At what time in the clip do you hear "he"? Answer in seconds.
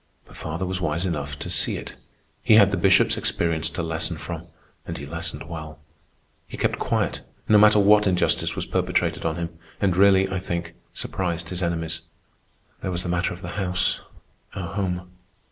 2.41-2.55, 4.97-5.05, 6.47-6.57